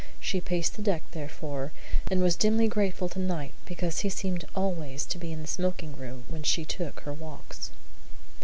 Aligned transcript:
She 0.19 0.41
paced 0.41 0.75
the 0.77 0.81
deck, 0.81 1.03
therefore, 1.11 1.71
and 2.09 2.23
was 2.23 2.35
dimly 2.35 2.67
grateful 2.67 3.07
to 3.09 3.19
Knight 3.19 3.53
because 3.67 3.99
he 3.99 4.09
seemed 4.09 4.45
always 4.55 5.05
to 5.05 5.19
be 5.19 5.31
in 5.31 5.43
the 5.43 5.47
smoking 5.47 5.95
room 5.95 6.23
when 6.27 6.41
she 6.41 6.65
took 6.65 7.01
her 7.01 7.13
walks. 7.13 7.69